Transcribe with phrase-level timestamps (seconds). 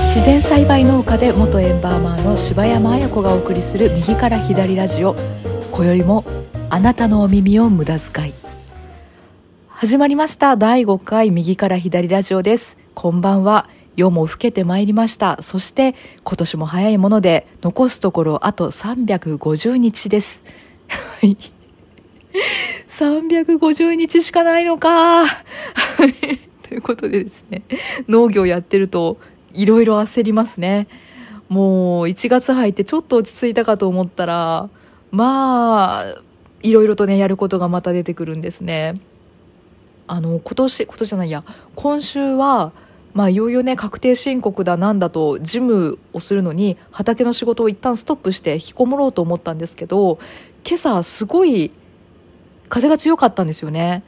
[0.00, 5.16] 自然栽培農家で元エンバーマーの柴山彩子がお送りする右から左ラジオ。
[5.72, 6.24] 今宵も
[6.68, 8.45] あなたのお耳を無駄遣い。
[9.86, 10.56] 始まりました。
[10.56, 12.76] 第5回右から左ラジオです。
[12.96, 13.68] こんばんは。
[13.94, 15.40] 夜も更けてまいりました。
[15.44, 15.94] そして
[16.24, 20.42] 今年も早いもので残すところあと350日です。
[20.88, 21.36] はい。
[22.88, 25.22] 350日しかないのか。
[26.68, 27.62] ということでですね
[28.08, 29.18] 農業やってると
[29.54, 30.88] いろいろ焦りますね。
[31.48, 34.68] もう1月入ってちょっと落ち着いたかと思ったら
[35.12, 36.22] まあ
[36.64, 39.00] いろいろとねやることがまた出てくるんですね。
[40.06, 41.44] あの今年今年じゃないや。
[41.74, 42.72] 今週は
[43.14, 50.18] まあいよいよね確定申告だなんだと事務をするのに畑の仕事を一旦ストップして引きこもろうと思ったんですけど
[50.66, 51.70] 今朝すごい
[52.68, 54.02] 風が強かったんですよね。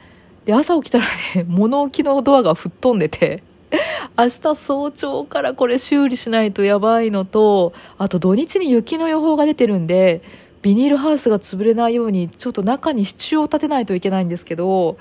[0.45, 3.43] で朝起きたらね 物置のドアが吹っ飛んでて
[4.17, 10.21] 明日早朝からこれ修理しないとやばいのとあと土日に雪の予報が出てるんで
[10.61, 14.97] ビニールハウスが潰れないようにちょっと中に支柱を立てないといけないんですけど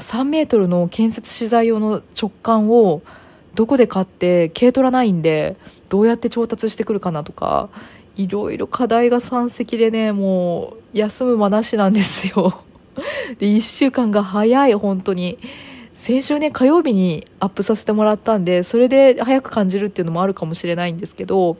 [0.00, 3.02] 3メートルの建設資材用の直管を
[3.54, 5.56] どこで買って軽トラないんで
[5.88, 7.68] どうやって調達してくるかなとか
[8.16, 12.62] いろいろ課題が山積でねもう休む間なしなんですよ。
[13.38, 15.38] で1週間が早い本当に。
[15.94, 21.56] 先週ね火曜日にアップさせてもらったんでそれで早く感じるっていうのもあるかもしれないんですけど、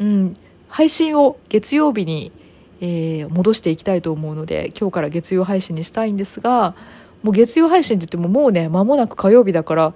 [0.00, 0.36] うん、
[0.68, 2.32] 配信を月曜日に、
[2.80, 6.74] えー、戻していきたいと思うので今日から月曜配信にしたいんですが
[7.22, 9.94] もう月曜配信って言ってももうね間もなく火曜日だから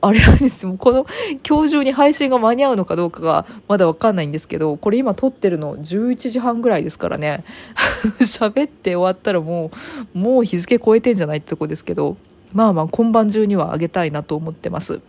[0.00, 0.74] あれなんですよ。
[0.76, 1.06] この
[1.48, 7.44] 今日中に配信が間に合うのかどうかがまだ分かんないんですけどこれ今撮ってるの11時半ぐらいですからね。
[8.18, 9.70] 喋って終わったらも
[10.14, 12.16] うもう日付超えてんじゃないってとこですけど
[12.52, 15.00] まあまあ今晩中にはあげたいなと思ってます。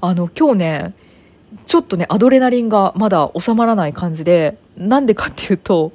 [0.00, 0.94] あの今日ね
[1.66, 5.92] ちょっとねアドレナリンがまだ収まらない感じでなんでかっていうと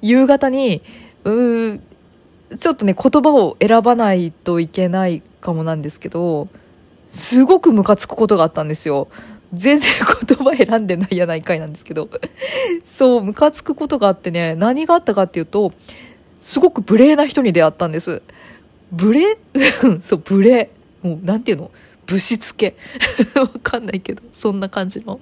[0.00, 0.80] 夕方に
[1.24, 1.80] うー
[2.58, 6.48] ちょっとね言葉を選ばないといけないかもなんですけど
[7.10, 9.08] すごくムカつくことがあったんですよ。
[9.54, 9.90] 全然
[10.26, 12.08] 言葉選んでないやないかいなんですけど。
[12.84, 15.72] そうムカつくことがあってね何があったかっていうと
[16.40, 18.22] すごく無礼な人に出会ったんです。
[18.92, 19.38] ブレ
[20.00, 20.70] そうブレ
[21.02, 21.70] もうなんていうの？
[22.06, 22.74] ぶしつけ。
[23.36, 25.20] わかんないけどそんな感じの。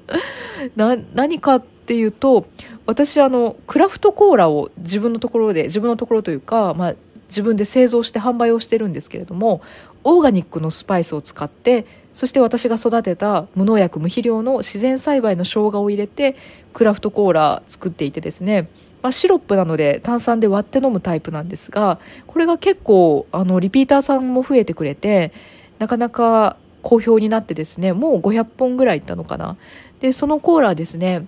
[0.77, 2.47] な何かっていうと
[2.87, 6.95] 私あのクラフトコーラを自分のところで自分のところというか、まあ、
[7.29, 9.63] 自分で製造して販売をしてるんですけれども
[10.05, 16.37] オーガニックのスパイスを使ってそして私が育てた無農薬無肥料の自然栽培の生姜を入れて
[16.73, 18.69] クラフトコーラ作っていてですね
[19.03, 25.33] まあ、シロップなので炭酸で割って飲むタイプなんですがこれが結構あのリピーターさんも増えてくれて
[25.79, 29.57] なかなか好評になってですねもう500本ぐらいいったのかな。
[30.01, 31.25] でそのコーラですね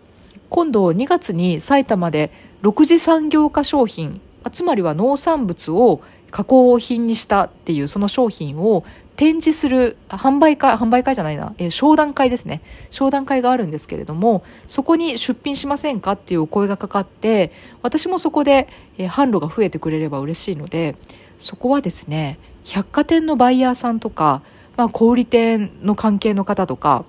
[0.51, 2.33] 今度2月に埼玉で
[2.63, 4.21] 6次産業化商品
[4.51, 8.85] つまりは農産物を加工品にしたっていうその商品を
[9.17, 12.61] 展示する販売会販売会じゃないな、えー、商談会ですね。
[12.91, 17.51] 商談会があるんですけれどもそこに出品しませんかっていうお声がかかって
[17.83, 20.95] 私もそこで、えー、販路が増えてくれれば嬉しいので
[21.39, 24.43] そこはですね百貨店のバイヤーさんとか、
[24.77, 27.05] まあ、小売店の関係の方とか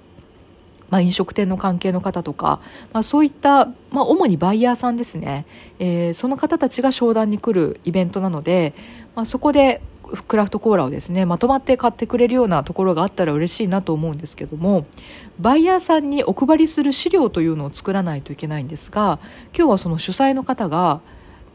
[0.89, 2.59] まあ、飲食店の関係の方とか、
[2.93, 5.45] まあ、そういった、まあ、主にバイヤーさんですね、
[5.79, 8.73] えー、その方たちが商談に来るイベントなので、
[9.15, 9.81] まあ、そこで
[10.27, 14.85] クラフトコーラをですねまとまって買ってくれるようなところがあったら嬉しいなと思うんですけども
[15.39, 19.19] バイヤーさんにお配りする資料というのを作らないといけないんですが
[19.55, 21.01] 今日はその主催の方が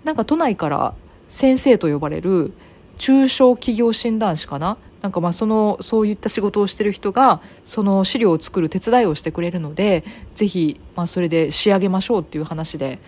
[0.05, 0.95] なんか都内から
[1.29, 2.53] 先生と呼ばれる
[2.99, 10.03] 中小企業診断士かななんかまあそのそういった仕事をしている人がその資料を作る手伝いをしてくれるので
[10.35, 12.99] ぜひまあそれで仕上げましょうっていう話で、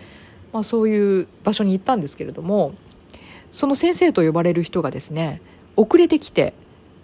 [0.53, 2.75] まあ、そういう場所に行ったんですけれども
[3.51, 5.41] その先生と呼ばれる人がですね
[5.75, 6.53] 遅れてきて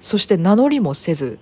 [0.03, 1.39] そして名乗りもせず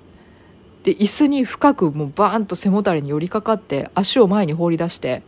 [0.85, 5.25] で椅子に深くもうバーンと背もたれに寄りかかって足を前に放り出して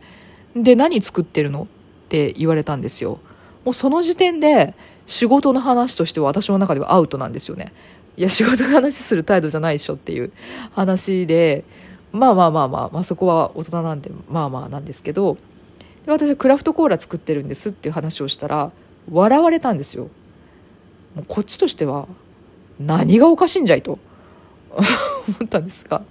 [0.55, 1.63] で何作ってるの？
[1.63, 1.67] っ
[2.07, 3.19] て言われたんですよ。
[3.65, 4.75] もうその時点で
[5.07, 7.73] 仕事の話としては私の中ではアウトなんですよね。
[8.17, 10.31] いや仕事の話する態度じゃないでしょっていう
[10.71, 11.63] 話で
[12.11, 15.37] まあまあまあまあ、まあ、そこは大人なんでまあまあなんですけど
[16.05, 18.71] 私はクラフトコーラ作ってるんですっていう話をしたら
[19.11, 20.09] 笑われたんですよ。
[21.15, 22.07] もうこっちとしては
[22.79, 23.99] 何がおかしいんじゃいと。
[24.75, 26.01] 思ったんですが。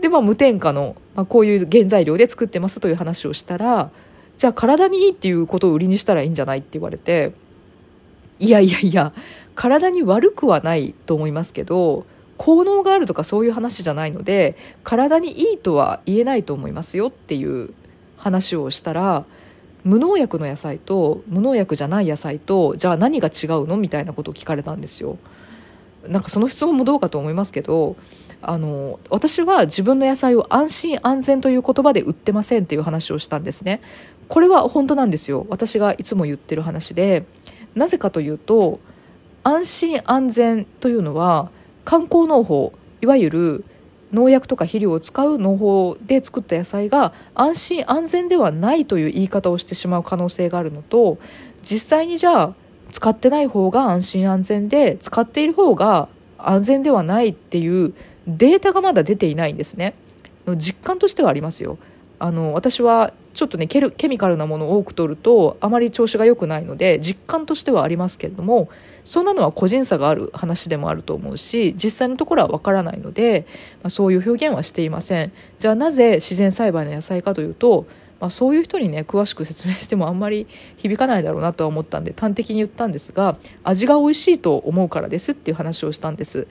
[0.00, 3.90] でまあ無添加の、まあ、こういう原材料で作ってますという話をしたら
[4.36, 7.32] じゃあ体にいいっていうことを売りにしたらいいんじゃないって言われて
[8.38, 9.12] いやいやいや
[9.58, 12.06] 体に悪くはないと思いますけど
[12.36, 17.74] 効能があるとかそういう話じゃないので体にいいとは言えないと思いますよっていう
[18.16, 19.24] 話をしたら
[19.82, 25.18] 無農薬の野菜と無農薬じゃない野菜とじゃあ何が違うのみたいなことを聞かれたんですよ。
[26.06, 27.96] なんかその質問もどうかと思いますけど
[28.40, 33.80] あの私は自分の野菜を安心安全という言葉で売ってませんっていう話をしたんですね。
[34.28, 37.24] これは本当なんですよ私がいつも言ってる話で
[37.74, 38.78] なぜかというと
[39.48, 41.48] 安心安全というのは
[41.86, 43.64] 観光農法いわゆる
[44.12, 51.16] 農薬とか肥料を使う農法で作った野菜が安心安全ではないという言い方をしてしまう可能性があるのと
[51.62, 52.54] 実際にじゃあ
[52.92, 57.94] 使ってない方が安心安全で使っている方が安全ではないっていう
[58.26, 59.94] データがまだ出ていないんですね。
[60.58, 61.78] 実感としてはありますよ。
[62.18, 68.68] あの私はちょっとねケミカルなものを多く取るとあまり調子が良くないので実感としてはありますけれども
[69.04, 73.46] そんなのは個人差がある話でもあると思うし実際のところはわからないので、
[73.82, 75.32] まあ、そういう表現はしていません。
[75.58, 77.86] じゃあなぜ自然栽培の野菜かというと、
[78.20, 86.46] まあ、そういう人にね詳しく説明してもあんまり響かないだろうなとは思ったんで端的に言ったんですが味が美味しいと思うからですっていう話をしたんです、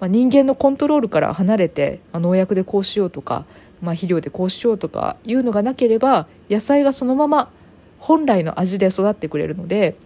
[0.00, 3.44] まあ、人間のコントロールから離れて、ま農薬でこうしようとか、
[3.82, 7.50] まあ肥料でこうしようとかいうのがなければ野菜がそのまま
[7.98, 9.96] 本来の味で育ってくれるので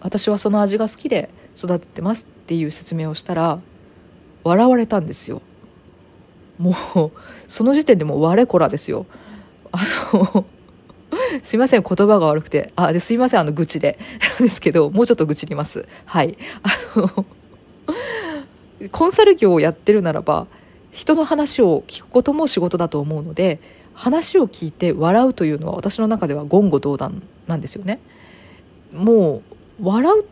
[0.00, 3.58] 私はその味が好きで育ててますっていう説明をしたら
[4.44, 5.42] 笑われたんですよ。
[6.58, 7.10] もう
[7.48, 9.06] その時点でもう我こらですよ。
[9.72, 9.80] あ
[10.12, 10.44] の
[11.42, 12.72] すいません言葉が悪くて。
[12.76, 13.98] あですいませんあの愚痴で。
[14.38, 15.86] なんですけどもうちょっと愚痴ります。
[16.04, 16.36] はい。
[16.62, 17.24] あの
[18.92, 20.46] コンサル業をやってるならば
[20.96, 23.60] 人の話を聞くことも仕事だと思うので
[23.92, 28.00] 話を聞いて笑うというのは私の中では言語道断なんですよね
[28.94, 29.42] も
[29.78, 30.24] う笑う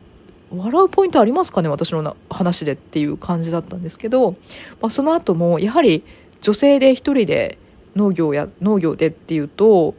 [0.56, 4.37] 笑うポイントありますかね私の話でっていう感じだったんですけど、
[4.81, 6.02] まあ、その後もやはり
[6.40, 7.58] 女性で一人で
[7.94, 9.94] 農業や農業でっていうと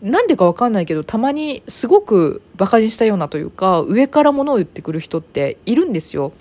[0.00, 6.32] なんでか分かんないけどたまにすごくバカにしたようなというか上から物を言ってくる人っているんですよ。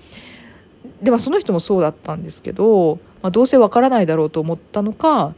[1.01, 5.33] でもその人もそうだったんですけど、まあ、どうせ分からないだろうと思ったのか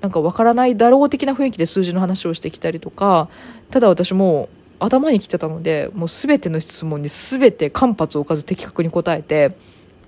[0.00, 3.28] なんか分からないだろう的な雰囲気で数字の話をしてきたりとか
[3.70, 4.48] ただ私も
[4.78, 9.56] 頭に来てたのでもう全ての質問に全て間髪を置かず的確に答えて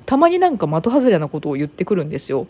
[0.07, 2.47] たまになんか的外れなことを言ってくるんですよ。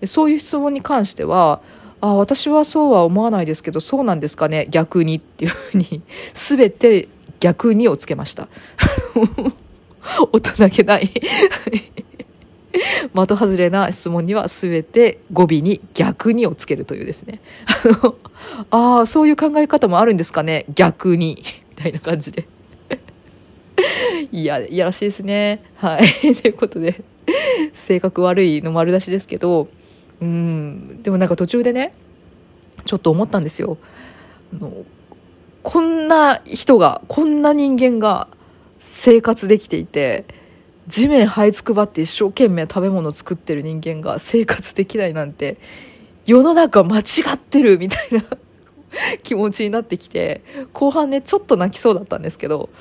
[0.00, 1.60] でそういう質問に関しては
[2.00, 6.02] あ私はそうは思わないですけどそうなんですかね逆にっていうふうに
[6.32, 7.08] 全て
[7.40, 8.48] 逆にをつけました。
[10.32, 11.10] 大人げない。
[13.14, 17.40] 的外れな質問には全て語尾に逆にをつけるというですね。
[18.70, 20.64] ああそういう考え方もあるんですかね。
[20.74, 21.42] 逆に。
[21.70, 22.46] みたいな感じで。
[24.32, 25.62] いやいやらしいですね。
[25.76, 26.34] はい。
[26.34, 26.94] ということで
[27.72, 29.68] 性格悪いの丸出しですけど。
[30.20, 31.02] うん。
[31.02, 31.92] でもなんか途中でね
[32.84, 33.78] ちょっと思ったんですよ。
[34.52, 34.72] あの
[35.62, 38.28] こんな人がこんな人間が
[38.80, 40.24] 生活できていて
[40.86, 45.56] 地面這いつくばって一生懸命食べ物作ってる人間が生活できないなんて
[46.26, 47.02] 世の中間違
[47.34, 48.22] ってるみたいな
[49.22, 50.42] 気持ちになってきて
[50.72, 52.70] 後半ねちょっと泣きそうだったんですけど。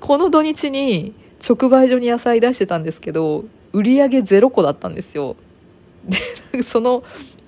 [0.00, 1.12] この土日に
[1.46, 5.36] 直売所に野菜出してたんですけど売り上げ0個だったんですよ。
[6.52, 7.02] でその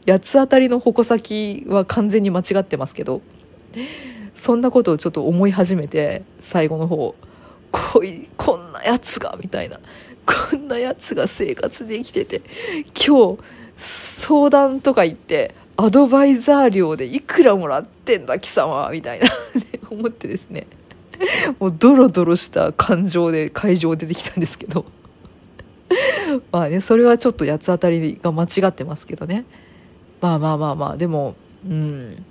[0.06, 3.22] 八つ当たりの矛先は完全に間違ってますけど
[4.34, 7.14] そんなことをちょっと思い始めて最後の方。
[7.70, 9.78] こいこんなやつがみたいな。
[10.26, 12.42] こんなやつが生活できてて。
[12.94, 13.38] 今日
[13.76, 19.26] 相談とか言ってアドバイザー料でいくらもらってんだ貴様みたいな。
[19.90, 20.66] 思ってですね。
[21.58, 24.84] もうドロドロした感情で会場出てきたんですけど。
[26.52, 29.44] まあねそれはちょっと八つ当たりが間違ってますけどね。
[30.20, 31.34] まあまあまあまあでも
[31.66, 32.24] うん。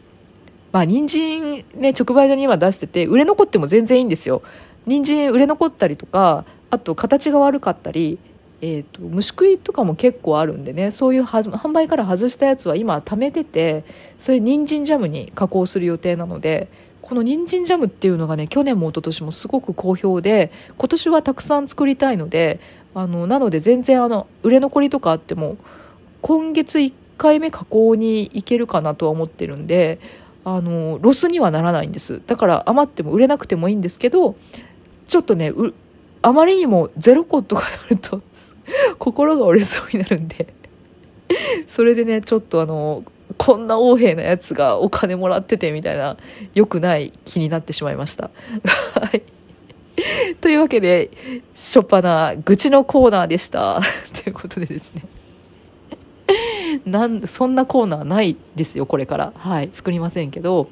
[0.72, 4.42] まあ人参ね直売所に今出してて売れ残っても全然いいんですよ。
[4.86, 8.20] 人参売れ残ったりとかあと形が悪かったり
[8.62, 13.86] えーと、虫食いとかも結構あるんでねそういう販売から外したやつは今貯めてて
[14.20, 16.68] それ人参ジャムに加工する予定なので
[17.02, 22.60] この人参ジャムっていうのがね去年も一昨年もすごく好評で今年はたくさん作りたいので
[22.94, 25.58] あのなので全然あの売れ残りとかあっても
[26.22, 30.00] 今月1回目加工に行けるかなとは思ってるんで
[30.44, 32.22] あのロスにはならないんです。
[32.26, 34.36] だから余っても売れなくてもいいんですけど
[35.10, 35.52] ちょっとね
[36.22, 38.22] あまりにもゼロ個とかなると
[39.00, 40.48] 心が折れそうになるんで。
[41.68, 43.04] それでねちょっとあの
[43.38, 46.18] こんな横柄なやつがお金もらっててみたいな
[46.56, 48.32] 良くない気になってしまいました。
[49.00, 49.22] はい。
[50.42, 51.12] というわけで
[51.54, 53.82] 初っ端な愚痴のコーナーでした。
[54.24, 55.04] ということでですね。
[56.86, 59.34] なんそんなコーナーないですよこれから。
[59.36, 59.70] はい。
[59.72, 60.70] 作りませんけど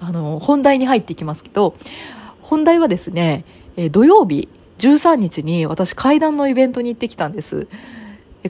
[0.00, 1.74] あの本題に入っていきますけど
[2.44, 3.44] 本題はですね、
[3.78, 7.66] え土曜日13日に私階段のイベントに行ってきたんです。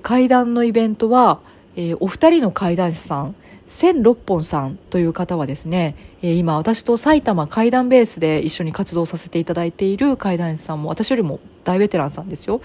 [0.03, 1.39] 階段のイベントは、
[1.77, 3.37] えー、お二人の階段師さん
[3.69, 12.61] 千六本さんという方はですね、えー、今私と埼玉階段ベースで一緒に活動させていただいている階段師さんも私よりも大ベテランさんですよ。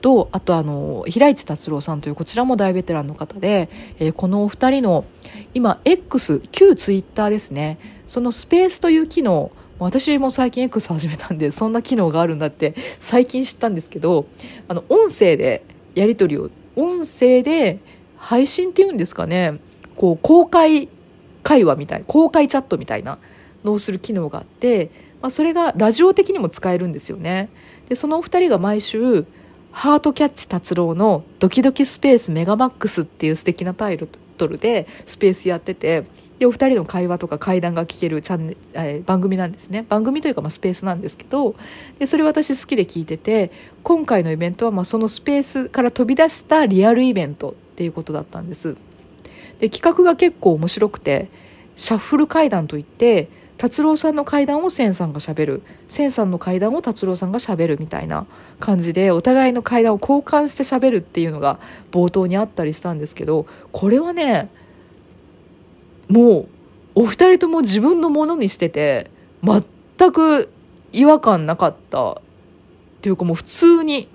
[0.00, 3.68] とあとあの平市達郎さんというこちらも大ベテランの方で、
[4.00, 5.04] えー、このお二人の
[5.54, 7.78] 今 X 旧ツイッターですね。
[8.06, 14.26] そのスペースという機能私も最近 X 始めたんでそんな機能があるんだって最近知ったんですけど
[14.68, 15.62] あの音声で
[15.94, 17.78] やり取りを音声で
[18.16, 19.58] 配信っていうんですかね。
[19.96, 20.88] こう公開
[21.42, 23.18] 会話みたい公開チャットみたいな
[23.64, 24.90] のをする機能があって、
[25.22, 27.48] まあ、それがラジオ的にも使えるんですよね。
[27.88, 29.24] でそのお二人が毎週
[29.72, 33.98] ハートキャッチ達郎のドキドキスペースメガマックスっていう素敵なタイ
[34.38, 36.04] トルでスペースやってて
[36.38, 39.86] でお二人の会話とか会談が聞けるチャンネえー、番組なんですね。
[39.88, 41.54] 番組というかまあスペースなんですけど
[41.98, 43.50] でそれ私好きで聞いてて
[43.82, 48.76] 今回のイベントはまあそのスペースから飛び出したリアルイベントっていうことだったんです。
[49.60, 51.28] で企画が結構面白くて
[51.76, 55.62] シャッフル会談といって達郎さんの会談を千さんがしゃべる。
[55.88, 58.26] 千さんの会談を達郎さんがしゃべるみたいな
[58.60, 61.58] 感じでお互いの会談を交換してしゃべるっていうのが
[61.90, 64.50] 冒頭にあったりしたんですけどこれはね
[66.08, 66.48] もう
[66.94, 69.10] お二人とも自分のものにしてて
[69.42, 70.50] 全く
[70.92, 72.16] 違和感なかったっ
[73.02, 74.08] ていうかもう普通に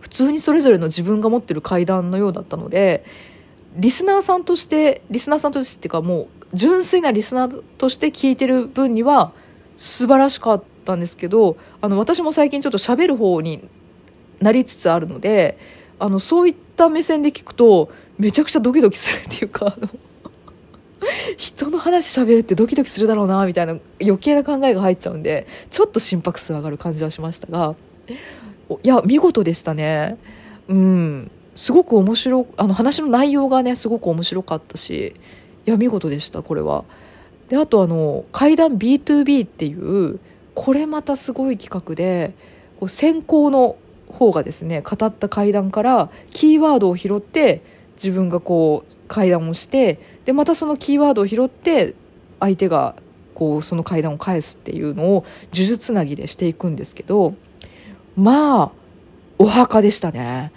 [0.00, 3.04] 普通にそれぞれの自分が持ってる階段のようだったので
[3.76, 9.32] リスナーさんとしてリスナーさんとしてっていうかもう純粋なリスナーとして聞いてる分には
[9.76, 13.66] 素晴らしかったんですけどあの私も最近ちょっと喋る方に
[14.40, 15.58] なりつつあるので
[15.98, 19.76] あのそういった目線で聞くとめちゃくちゃドキドキするっていうか
[21.36, 27.74] 人の話しゃべるってドキドキするだろうなみたいな余計な考えが入っちゃうんでちょっと心拍数上がる感じはしましたが
[28.82, 30.16] いや見事でしたね
[30.68, 35.14] うんすごく面白あの話の内容がねすごく面白かったし
[35.66, 36.84] いや見事でしたこれは。
[37.48, 40.18] であとあの怪談 B2B っていう
[40.54, 42.32] これまたすごい企画で
[42.80, 43.76] こう先行の
[44.08, 47.60] 方がですね語った怪談からキーワードを拾って
[47.96, 51.94] 自分がこう会談をしてでまたそのキーワードを拾って
[52.40, 52.94] 相手が
[53.34, 57.34] こうその階段を返すっていうのを呪術つなぎでしていくんですけど
[58.16, 58.72] まあ
[59.38, 60.52] お墓でしたね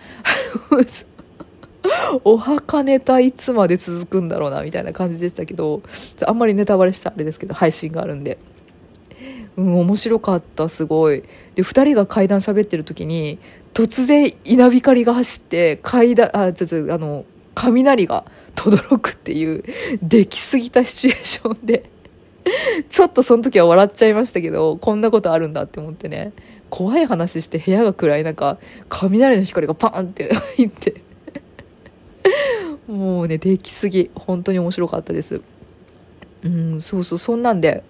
[2.24, 5.82] お墓ネタいつまで続くんだろうなみたいな感じでしたけど
[6.26, 8.38] あんまりネタバレしちゃあれですけど配信があるんで。
[9.58, 11.24] うん、面白かったすごい
[11.56, 13.40] で2人が階段喋ってる時に
[13.74, 19.64] 突然稲光が走って階段あちょちょあの雷が轟くっていう
[20.02, 21.90] できすぎたシチュエーションで。
[22.90, 26.32] ちょっとその時は笑っちゃいましたけどこんなことあるんだって思ってね。
[26.70, 28.58] 怖い話して部屋が暗い中
[28.90, 31.02] 雷の光がパンって入って。
[32.88, 34.10] もうねできすぎ。
[34.16, 35.42] 本当に面白かったです。
[36.44, 37.84] うんそうそうそんなんで。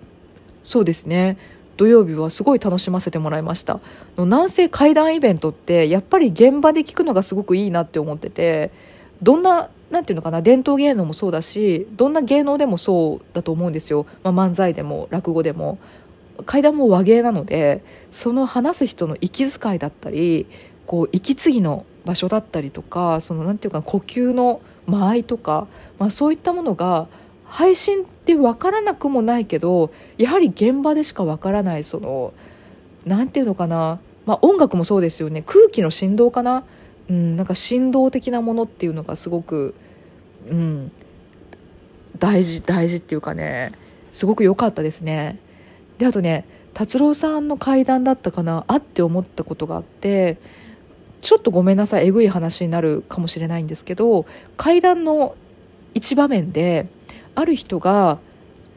[0.64, 1.38] そうですね。
[1.78, 3.80] 土曜日はすごい楽しませてもらいました。
[4.18, 8.72] 南西怪談イベントってやっぱり現場で聞くのがすごくいいなって思ってて
[9.22, 15.78] どんななんていうのかな伝統芸能もそうだしどんな芸能でもそうだと思うんですよ、まあ、漫才でも落語でも。
[16.46, 20.48] 階段も和芸なのでその話す人の息遣いだったり
[20.86, 27.08] こう息継ぎの場所だったりとかそのなんていうか呼吸の間合いとか、まあ、そういったものが
[27.46, 32.34] 配信って分からなくもないけどやはり現場でしか分からないその
[33.06, 35.44] なんていうのかな、まあ、音楽もそうですよね。
[35.46, 36.64] 空気の振動かな。
[37.10, 39.76] うん、なんか振動的なものっていうのがすごく、
[40.50, 40.92] うん、
[42.18, 43.72] 大事大事っていうかね
[44.12, 45.38] すごく良かったですね。
[45.98, 50.38] であとね達郎さんの階段だったかなあって思ったことがあって
[51.22, 54.26] ちょっとごめんなさいえぐい話になるかもしれないんですけど
[54.58, 55.36] 階段の
[55.94, 56.88] 一場面で
[57.34, 58.20] ある人が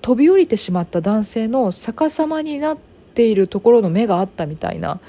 [0.00, 2.78] 飛び降りてしまった男性の逆さまになっ
[3.14, 5.00] ているところの目があったみたいな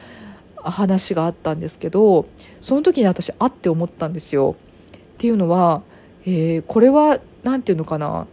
[0.58, 2.26] 話があったんですけど
[2.62, 4.56] その時に私あって思ったんですよ。
[4.96, 5.82] っていうのは、
[6.26, 8.28] えー、これは何て言うのかな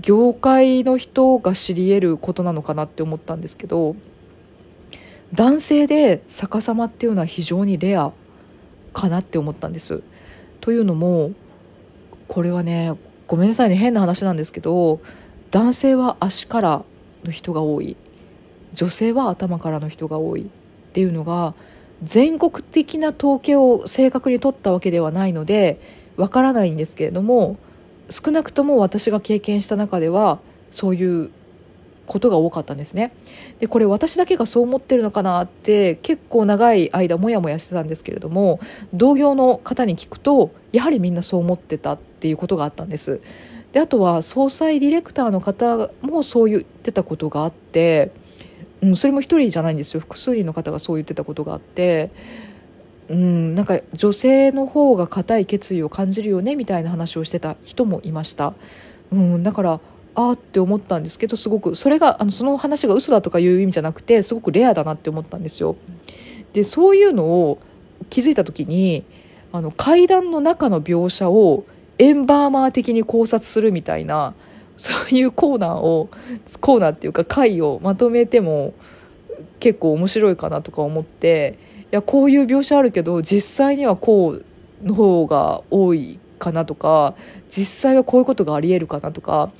[0.00, 3.96] 業界の人が知り得ることなのかなって思ったんですけど
[5.34, 8.12] 男性で逆さまっていうのは非常にレア
[8.92, 10.02] かなって思ったんです。
[10.60, 11.32] というのも
[12.28, 12.92] これはね
[13.26, 15.00] ごめんなさいね変な話なんですけど
[15.50, 16.84] 男性は足から
[17.24, 17.96] の人が多い
[18.74, 20.44] 女性は頭からの人が多いっ
[20.92, 21.54] ていうのが
[22.02, 25.78] 全国的な統計を正確に取ったわけではないので
[26.16, 27.56] わからないんですけれども
[28.10, 30.40] 少なくとも私が経験した中では
[30.70, 31.30] そういう
[32.06, 33.12] ことが多かったんですね。
[33.60, 38.58] でこれ私だけがそう思ってるのかなって結構長い間モヤモヤしてたんですけれども
[38.92, 43.20] 同業の方に聞くとやはりみんなそう思ってたっていうことがあったんです。
[43.72, 48.10] であとは総裁ディレクターの方もそう言ってたことがあって、
[48.82, 50.00] うん、それも1人じゃないんですよ。
[50.00, 52.10] 複数人の方がそう言ってたことがあって。
[53.08, 58.54] うん、なんか女性の方が固い決意を感じるよねみたいな話をしてた人もいました、
[59.12, 59.80] うん、だから
[60.14, 65.76] ああって思ったんですけどすごくそれがあのその話が嘘だとかいう意味じゃなくてすごくレアだなって思ったんですよ。
[66.52, 67.58] でそういうのを
[68.10, 69.04] 気づいた時に
[69.52, 71.64] あの階段の中の描写を
[71.98, 74.34] エンバーマー的に考察するみたいな
[74.82, 76.10] そういうコーナーを
[76.60, 78.74] コーナーっていうか回をまとめても
[79.60, 84.44] 結構面白いかなとか思っていやこういう描写あるけど実際にはこう
[84.82, 87.14] の方が多いかなとか
[87.48, 89.52] 実際はこういうことがありえるかなとか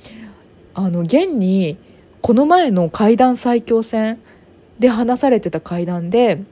[0.73, 1.77] あの現に
[2.21, 4.19] この前の階段最強戦
[4.77, 6.43] で話されてた階段で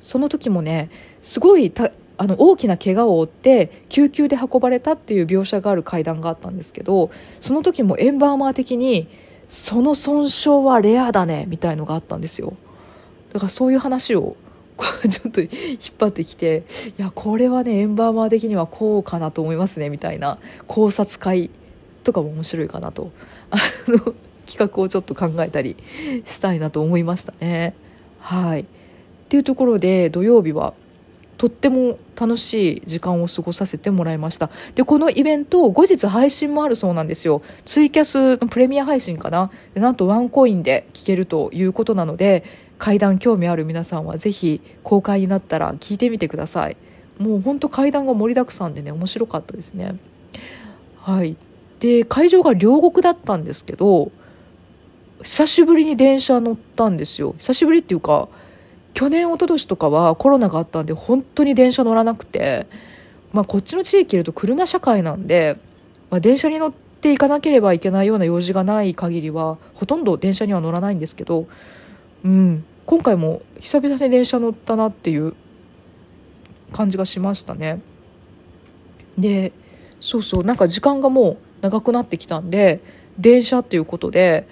[0.00, 0.90] その時もね
[1.22, 7.10] すごいたあの大きな怪我を負って救急で運ばれたっていう描写がある階段があったんですけど
[7.40, 9.08] その時もエンバーマー的に
[9.48, 12.54] その損傷はレアだねみたいのがあったんですよ
[13.32, 14.36] だからそういう話を
[15.10, 15.50] ちょっと引っ
[15.98, 16.62] 張ってきて
[16.96, 20.38] いやこれはねエンバーマー的にはこうかなと思いますねみたいな
[20.68, 21.50] 考察会
[22.04, 23.10] とかも面白いかなと
[23.50, 23.56] あ
[23.88, 24.14] の
[24.46, 25.74] 企画をちょっと考えたり
[26.24, 27.74] したいなと思いましたね。
[28.20, 28.64] はいっ
[29.28, 30.74] ていうところで土曜日は
[31.42, 34.48] とっても楽しい時間を過ごさせてもらいました。
[34.76, 37.42] でこのイベント後日配信もあるそうなんですよ。
[37.64, 39.50] ツイキャスのプレミア配信かな？
[39.74, 42.44] でなんとワンコインで聞けるということなので
[42.78, 46.76] 階段興味ある皆さんはぜひ公開になったら聞いてみてください。
[47.18, 49.96] もうほんと階段が盛りだくさんでね面白かったですね。
[51.00, 51.34] はい。
[51.80, 54.12] で会場が両国だったんですけど
[55.24, 57.34] 久しぶりに電車乗ったんですよ。
[57.38, 58.28] 久しぶりっていうか
[58.94, 62.66] 去年一昨年とかはコロナがあったんで本当に電車乗らなくて、
[63.32, 65.56] まあ、こっちの地域いると車社会なんで、
[66.10, 71.46] まあ、電車に乗っていかなければいけないような用事がない限りはほとんど電車には乗らないんですけど、
[72.24, 75.34] うん、今回も久々に電車乗ったなっていう
[76.72, 77.80] 感じがしましたね。
[79.18, 79.52] で
[80.00, 82.80] そうそうなんか時間がもう長くなってきたんで
[83.18, 84.48] 電車っていうことで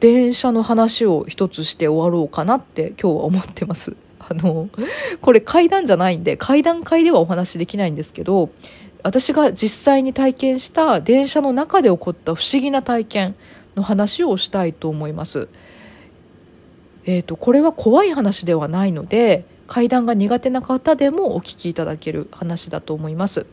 [0.00, 3.96] 電車の話を一つして終わろうかなって今日は思ってます。
[4.18, 4.68] あの
[5.20, 8.50] これ階段じゃないんで階段階ではお話できないんですけど
[9.04, 13.34] 私が実際に体験した電車の中で起こった不思議な体験
[13.76, 15.48] の話をしたいと思います。
[17.04, 23.46] えー、とこれは怖い話ではないので階段が苦手な方でもお聞きいただける話だと思います。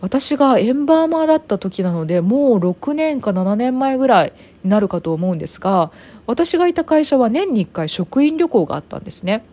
[0.00, 4.32] 私がエンバーマーだった時なのでもう6年か7年前ぐらい
[4.62, 5.90] になるかと思うんですが
[6.26, 9.44] 私がいた会社は年に1回職員旅行があったんですね。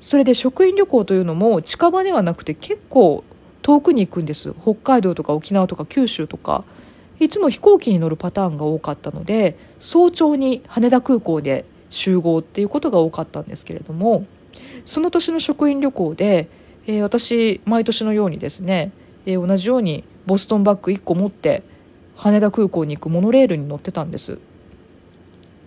[0.00, 3.24] それで職員旅行というのも近場ではなくて結構
[3.62, 4.52] 遠くに行くんです。
[4.62, 6.64] 北海道とか沖縄とか九州とか。
[7.20, 14.26] いつも飛行機に乗るパターンが多かったので早朝に羽田空港で集合っていうことが多かったんですけれども
[14.84, 16.48] その年の職員旅行で、
[16.86, 18.90] えー、私毎年のようにですね
[19.26, 21.62] えー、同じようにボストンバッグ1個持って
[22.16, 24.38] 羽田空港に行くモノレールに乗ってたんです。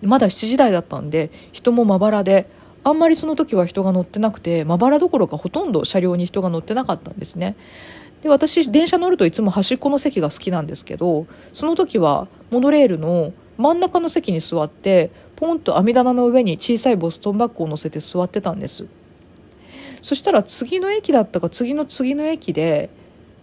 [0.02, 2.48] まだ7時台だったんで人もまばらで
[2.84, 7.56] あんまりその時は人が乗ってなくてまばらどころかほとんど車両に人が乗ってなかったんですね。
[8.24, 18.88] で私電車乗るといつも端っこの席が好きなんですけどその時はモノレールの真ん中の席に座ってポンと網棚の上に小さいボストンバッグを乗せて座ってたんです。
[20.02, 22.89] そしたら次の駅だったか次の次の駅で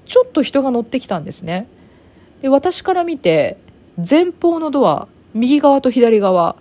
[0.07, 1.69] ちょっと人が乗ってきたんですね。
[2.43, 3.57] で私から見て
[3.97, 6.57] 前方のドア右側と左側、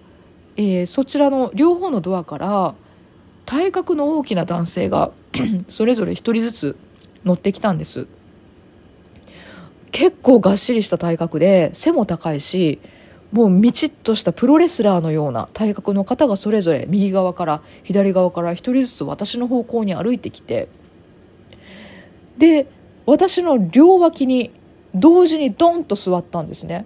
[0.55, 2.75] えー、そちらの両方のドアから
[3.45, 5.11] 体格の大きな男性が
[5.67, 6.77] それぞれ1人ずつ
[7.25, 8.07] 乗ってきたんです。
[9.91, 12.79] 結構がっしりした体格で背も高いし
[13.31, 20.67] もうみちっとしたプロレスラーのような体格の方がそれぞれ右側から左側から1人ずつ私の方向に歩いてきて
[22.37, 22.67] で
[23.05, 24.51] 私の両脇に
[24.95, 26.85] 同時にドンと座ったんですね。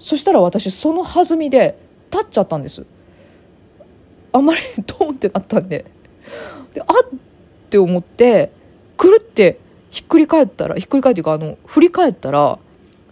[0.00, 1.78] そしたら私その弾みで
[2.10, 2.84] 立っちゃったんです。
[4.32, 5.84] あまりにドンってなったんで。
[6.74, 6.86] であっ
[7.70, 8.52] て思って
[8.96, 9.58] くるって
[9.90, 12.58] ひっくり返ったらひっくり返っていうかあの振り返ったら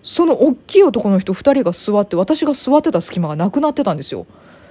[0.02, 4.26] その大きい男の人2人が座って私が座ってた隙間がなくなってたんですよ。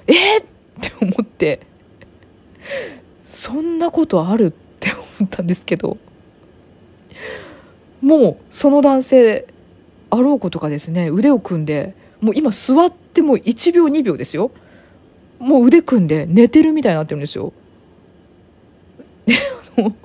[0.06, 0.46] えー、っ
[0.80, 1.62] て思って。
[3.24, 5.98] そんなことあるって思ったんですけど。
[8.04, 9.48] もうその男性
[10.10, 14.52] あろうことかですね腕を組んでもう今座ってもう1秒2秒ですよ。
[15.40, 17.54] もう腕組んで寝てるみたいになってるんですよ。
[19.26, 19.36] で
[19.78, 19.96] あの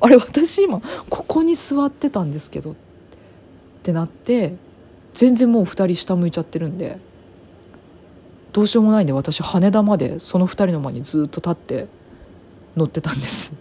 [0.00, 2.74] あれ私今ここに座ってたんですけどっ
[3.82, 4.54] てなって
[5.14, 6.98] 全然もう2人下向いちゃってるんで
[8.52, 11.86] どうしようもないんで私羽田までその2人の前にずっと立って
[12.76, 13.52] 乗ってたんです。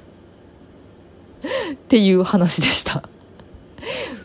[1.72, 3.10] っていう話でした。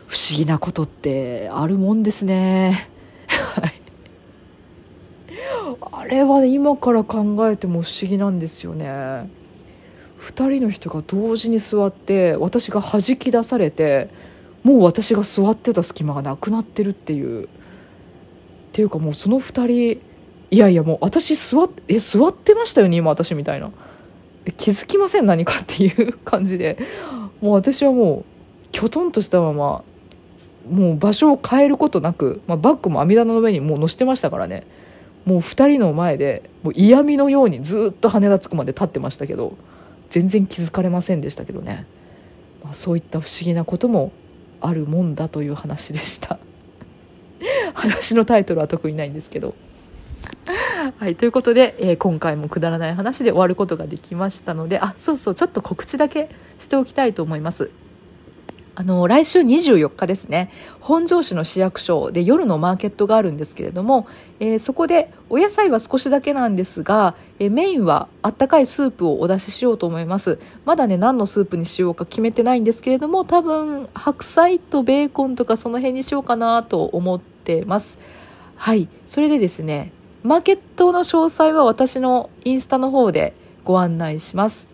[0.07, 2.87] 不思議なことってあるもんですね。
[3.27, 3.73] はい。
[5.91, 8.85] あれは今から考えても不思議なんですよね。
[8.85, 14.09] 2人の人が同時に座って私が弾き出されて
[14.63, 17.45] もう私が座ってた隙間がなくなってるっていう。
[17.45, 17.47] っ
[18.71, 19.65] ていうかもうその2
[19.97, 20.01] 人
[20.51, 23.71] いやいやもう私座ってえ座ってましたよね今私みたいな。
[24.57, 25.25] 気づきません？
[25.25, 26.77] 何かっていう感じで。
[27.41, 28.25] もう私はもう
[28.73, 29.83] きょとんとしたまま
[30.69, 34.63] もう場所を変えることなく、まあ、バッグも網棚の上にもう乗せてましたからね。
[35.25, 39.55] もう2人の前でもう嫌味のようにずっと羽田着くまで立ってましたけど
[40.09, 41.85] 全然気づかれませんでしたけどね、
[42.61, 44.11] まあ、そういった不思議なことも
[44.59, 46.39] あるもんだという話でした。
[47.73, 49.53] 話のタイトルは特にないんですけど。
[50.97, 57.69] はいということで、えー、今回もくだらない話で終わることができましたのであそうそうちょっと告知だけしておきたいと思います。
[58.75, 60.49] あの来週24日ですね。
[60.79, 64.07] 本庄市の市役所で夜のマーケットがあるんですけれども、
[64.39, 70.39] えー、そこでお野菜は少しだけなんですが、えー、メインはあったかいスープをお出ししようと思います。
[70.65, 77.99] まだね何のスープにしようか決めてないんですけれども多分白菜とベーコンとかその辺にしようかなと思ってます。
[78.55, 78.87] はい。
[79.05, 79.91] それでですね
[80.23, 83.33] マーケットの詳細は私のインスタの方で
[83.63, 84.72] ご案内します。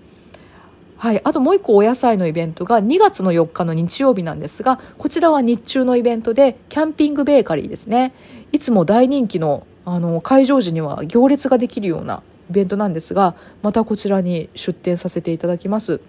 [0.99, 8.13] はい、あともう一個お野菜のイベントが2月の4日の日曜日なんですがこちらは日中のイベントでキャンピングベーカリーですね。
[8.51, 13.33] いつも大人気のあの会場時には行列ができるようなイベントなんですが
[13.63, 16.01] またこちらに出店させていただきます、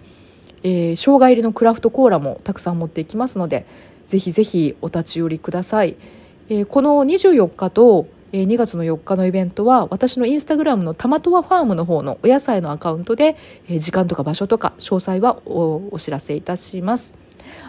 [0.63, 3.65] えー、生姜入りのクラフトコーラもたくさん持っていきますので
[4.05, 5.95] ぜひぜひお立ち寄りください、
[6.49, 13.35] えー、この24日とえ2月の4日のイベントは私のインスタグラムのタマトワファームの方のお野菜のアカウントで、
[13.69, 17.13] え時間とか場所とか詳細はお知らせいたします。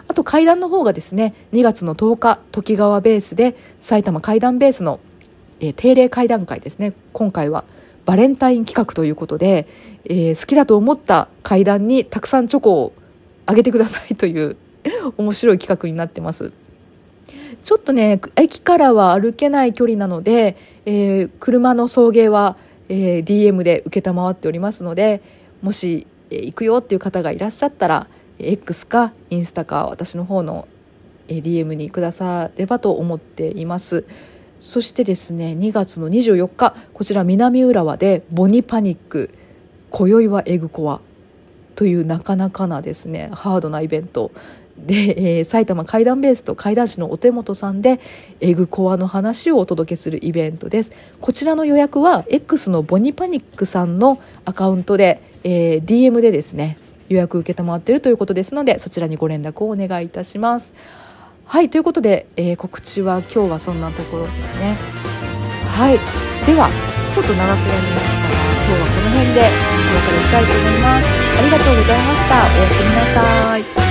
[0.07, 4.99] あと階段の方がですね2月の10日時川ベースで埼玉階段ベースの、
[5.59, 6.93] え定例階段会ですね。
[7.11, 7.65] 今回は
[8.05, 9.67] バレンタイン企画ということで、
[10.05, 12.93] えー、好きだと思った階段にたくさんチョコを
[13.45, 14.57] あげてくださいという
[15.17, 16.51] 面白い企画になってます。
[17.63, 22.57] ちょっとね駅からは歩けない距離なので、えー、車の送迎は、
[22.89, 25.21] えー、DM で承っておりますので
[25.61, 30.67] もし、えー、行くよっていう方がいらっしゃったら X かインスタか私の方の、
[31.27, 34.05] DM にくださればと思っています。
[34.59, 39.29] そしてですね2月の24日こちら南浦和でボニパニック
[39.89, 41.01] 今宵はエグコア
[41.75, 44.31] というなかなかなですねハードなイベント。
[44.77, 47.99] で、えー、埼玉怪談ベースと怪談師のお手元さんで
[48.41, 50.91] エグコアの話をお届けするイベントです。
[51.21, 56.77] こちらの予約は X のボニパニックさんのアカウントで、えー、DM でですね
[57.09, 60.73] 予約受けっているということですのでそちらにご連絡をお願いいたします。
[61.45, 64.77] はいということで、えー、告知は今日はそんなところですね。
[65.69, 65.99] はい
[66.45, 66.69] では
[67.13, 71.07] ちょっと長くなりましたが今日はこの辺でお別れしたいと思います。
[71.37, 72.35] ありがとうございました。
[72.41, 73.82] おやすみなさい。